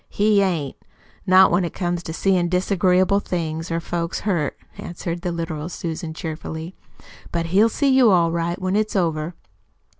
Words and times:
"He 0.09 0.41
ain't 0.41 0.77
not 1.27 1.51
when 1.51 1.63
it 1.63 1.75
comes 1.75 2.01
to 2.01 2.11
seein' 2.11 2.49
disagreeable 2.49 3.19
things, 3.19 3.69
or 3.69 3.79
folks 3.79 4.21
hurt," 4.21 4.57
answered 4.79 5.21
the 5.21 5.31
literal 5.31 5.69
Susan 5.69 6.15
cheerfully. 6.15 6.73
"But 7.31 7.45
he'll 7.53 7.69
see 7.69 7.89
you 7.89 8.09
all 8.09 8.31
right, 8.31 8.59
when 8.59 8.75
it's 8.75 8.95
over." 8.95 9.35